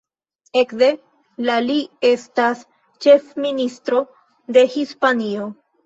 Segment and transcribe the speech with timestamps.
[0.61, 0.87] Ekde
[1.49, 1.75] la li
[2.11, 2.65] estas
[3.07, 4.05] ĉefministro
[4.59, 5.53] de Hispanio.